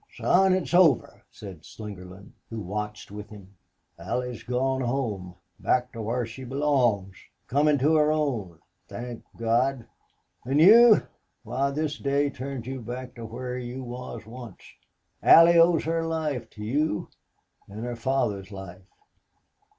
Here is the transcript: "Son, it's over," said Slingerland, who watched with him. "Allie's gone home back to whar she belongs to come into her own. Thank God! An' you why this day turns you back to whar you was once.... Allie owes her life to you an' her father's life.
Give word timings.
"Son, 0.17 0.51
it's 0.51 0.73
over," 0.73 1.21
said 1.29 1.61
Slingerland, 1.63 2.31
who 2.49 2.59
watched 2.59 3.11
with 3.11 3.29
him. 3.29 3.53
"Allie's 3.99 4.41
gone 4.41 4.81
home 4.81 5.35
back 5.59 5.91
to 5.91 6.01
whar 6.01 6.25
she 6.25 6.43
belongs 6.43 7.11
to 7.13 7.21
come 7.47 7.67
into 7.67 7.93
her 7.93 8.11
own. 8.11 8.57
Thank 8.87 9.23
God! 9.37 9.85
An' 10.43 10.57
you 10.57 11.05
why 11.43 11.69
this 11.69 11.99
day 11.99 12.31
turns 12.31 12.65
you 12.65 12.81
back 12.81 13.13
to 13.13 13.25
whar 13.27 13.55
you 13.59 13.83
was 13.83 14.25
once.... 14.25 14.63
Allie 15.21 15.59
owes 15.59 15.83
her 15.83 16.03
life 16.03 16.49
to 16.49 16.63
you 16.63 17.09
an' 17.69 17.83
her 17.83 17.95
father's 17.95 18.51
life. 18.51 18.81